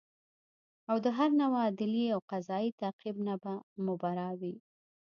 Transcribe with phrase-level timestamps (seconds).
[0.89, 3.53] او د هر نوع عدلي او قضایي تعقیب نه به
[3.85, 4.55] مبرا وي